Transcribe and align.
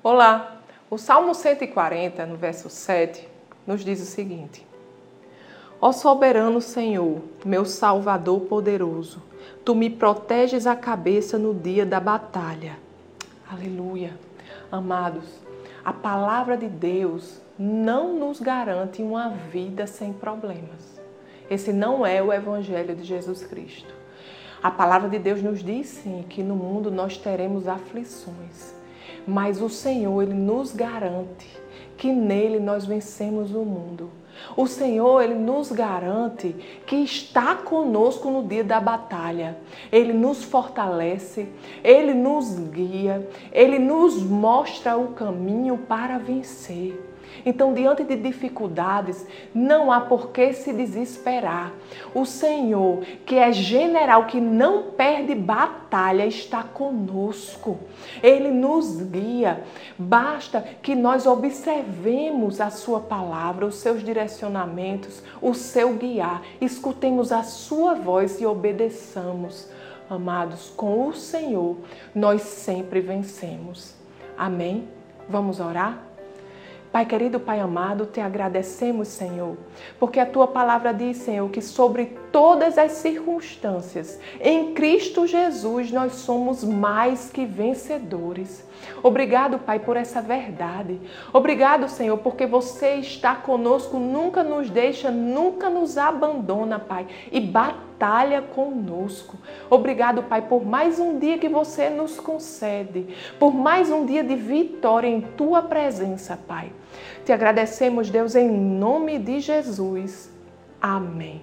Olá! 0.00 0.58
O 0.88 0.96
Salmo 0.96 1.34
140, 1.34 2.24
no 2.24 2.36
verso 2.36 2.70
7, 2.70 3.26
nos 3.66 3.84
diz 3.84 4.00
o 4.00 4.04
seguinte: 4.04 4.64
Ó 5.80 5.90
soberano 5.90 6.60
Senhor, 6.60 7.20
meu 7.44 7.64
Salvador 7.64 8.42
poderoso, 8.42 9.20
tu 9.64 9.74
me 9.74 9.90
proteges 9.90 10.68
a 10.68 10.76
cabeça 10.76 11.36
no 11.36 11.52
dia 11.52 11.84
da 11.84 11.98
batalha. 11.98 12.78
Aleluia! 13.50 14.16
Amados, 14.70 15.24
a 15.84 15.92
palavra 15.92 16.56
de 16.56 16.68
Deus 16.68 17.40
não 17.58 18.14
nos 18.14 18.38
garante 18.38 19.02
uma 19.02 19.30
vida 19.30 19.84
sem 19.88 20.12
problemas. 20.12 21.00
Esse 21.50 21.72
não 21.72 22.06
é 22.06 22.22
o 22.22 22.32
evangelho 22.32 22.94
de 22.94 23.02
Jesus 23.02 23.44
Cristo. 23.44 23.92
A 24.62 24.70
palavra 24.70 25.08
de 25.08 25.18
Deus 25.18 25.42
nos 25.42 25.60
diz 25.60 25.88
sim 25.88 26.24
que 26.28 26.40
no 26.40 26.54
mundo 26.54 26.88
nós 26.88 27.16
teremos 27.16 27.66
aflições, 27.66 28.77
mas 29.26 29.60
o 29.60 29.68
Senhor 29.68 30.22
ele 30.22 30.34
nos 30.34 30.72
garante 30.74 31.46
que 31.96 32.12
nele 32.12 32.60
nós 32.60 32.86
vencemos 32.86 33.54
o 33.54 33.64
mundo. 33.64 34.10
O 34.56 34.66
Senhor, 34.66 35.22
ele 35.22 35.34
nos 35.34 35.70
garante 35.72 36.54
que 36.86 36.96
está 36.96 37.54
conosco 37.54 38.30
no 38.30 38.42
dia 38.42 38.64
da 38.64 38.80
batalha. 38.80 39.56
Ele 39.90 40.12
nos 40.12 40.44
fortalece, 40.44 41.48
ele 41.82 42.14
nos 42.14 42.58
guia, 42.70 43.28
ele 43.52 43.78
nos 43.78 44.22
mostra 44.22 44.96
o 44.96 45.08
caminho 45.08 45.78
para 45.78 46.18
vencer. 46.18 47.08
Então, 47.44 47.72
diante 47.72 48.04
de 48.04 48.16
dificuldades, 48.16 49.26
não 49.54 49.92
há 49.92 50.00
por 50.00 50.30
que 50.30 50.52
se 50.52 50.72
desesperar. 50.72 51.72
O 52.14 52.24
Senhor, 52.24 53.00
que 53.24 53.36
é 53.36 53.52
general, 53.52 54.26
que 54.26 54.40
não 54.40 54.90
perde 54.90 55.34
batalha, 55.34 56.26
está 56.26 56.62
conosco. 56.62 57.78
Ele 58.22 58.50
nos 58.50 59.00
guia. 59.00 59.62
Basta 59.98 60.60
que 60.82 60.94
nós 60.94 61.26
observemos 61.26 62.60
a 62.60 62.70
Sua 62.70 63.00
palavra, 63.00 63.66
os 63.66 63.76
seus 63.76 64.02
direcionamentos, 64.02 64.27
o 65.40 65.54
seu 65.54 65.94
guiar, 65.94 66.42
escutemos 66.60 67.32
a 67.32 67.42
Sua 67.42 67.94
voz 67.94 68.40
e 68.40 68.46
obedeçamos. 68.46 69.68
Amados, 70.08 70.72
com 70.76 71.08
o 71.08 71.14
Senhor 71.14 71.76
nós 72.14 72.42
sempre 72.42 73.00
vencemos. 73.00 73.94
Amém? 74.36 74.88
Vamos 75.28 75.60
orar? 75.60 76.07
Pai 76.90 77.04
querido, 77.04 77.38
Pai 77.38 77.60
amado, 77.60 78.06
te 78.06 78.20
agradecemos, 78.20 79.08
Senhor, 79.08 79.56
porque 79.98 80.18
a 80.18 80.24
tua 80.24 80.46
palavra 80.46 80.92
diz, 80.94 81.18
Senhor, 81.18 81.48
que 81.50 81.60
sobre 81.60 82.16
todas 82.32 82.78
as 82.78 82.92
circunstâncias, 82.92 84.18
em 84.40 84.72
Cristo 84.72 85.26
Jesus, 85.26 85.92
nós 85.92 86.12
somos 86.14 86.64
mais 86.64 87.30
que 87.30 87.44
vencedores. 87.44 88.66
Obrigado, 89.02 89.58
Pai, 89.58 89.78
por 89.78 89.96
essa 89.98 90.22
verdade. 90.22 90.98
Obrigado, 91.32 91.88
Senhor, 91.88 92.16
porque 92.18 92.46
você 92.46 92.94
está 92.94 93.34
conosco, 93.34 93.98
nunca 93.98 94.42
nos 94.42 94.70
deixa, 94.70 95.10
nunca 95.10 95.68
nos 95.68 95.98
abandona, 95.98 96.78
Pai, 96.78 97.06
e 97.30 97.38
batalha 97.98 98.40
conosco. 98.40 99.36
Obrigado, 99.68 100.22
Pai, 100.22 100.42
por 100.42 100.64
mais 100.64 101.00
um 101.00 101.18
dia 101.18 101.36
que 101.36 101.48
você 101.48 101.90
nos 101.90 102.20
concede, 102.20 103.08
por 103.38 103.52
mais 103.52 103.90
um 103.90 104.06
dia 104.06 104.22
de 104.22 104.36
vitória 104.36 105.08
em 105.08 105.20
tua 105.20 105.62
presença, 105.62 106.38
Pai. 106.46 106.72
Te 107.24 107.32
agradecemos, 107.32 108.08
Deus, 108.08 108.36
em 108.36 108.48
nome 108.48 109.18
de 109.18 109.40
Jesus. 109.40 110.30
Amém. 110.80 111.42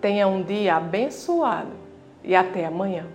Tenha 0.00 0.26
um 0.26 0.42
dia 0.42 0.76
abençoado 0.76 1.70
e 2.24 2.34
até 2.34 2.66
amanhã. 2.66 3.06